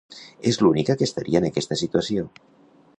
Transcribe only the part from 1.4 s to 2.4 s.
en aquesta situació.